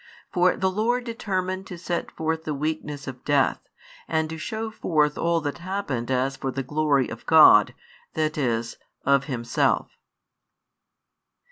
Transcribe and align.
For 0.31 0.57
the 0.57 0.71
Lord 0.71 1.03
determined 1.03 1.67
to 1.67 1.77
set 1.77 2.09
forth 2.09 2.43
the 2.43 2.55
weakness 2.55 3.07
of 3.07 3.23
death, 3.23 3.59
and 4.07 4.31
to 4.31 4.39
shew 4.39 4.71
forth 4.71 5.15
all 5.15 5.41
that 5.41 5.59
happened 5.59 6.09
as 6.09 6.35
for 6.35 6.49
the 6.49 6.63
glory 6.63 7.07
of 7.07 7.23
God, 7.27 7.75
that 8.15 8.35
is, 8.35 8.77
of 9.05 9.25
Himself. 9.25 9.91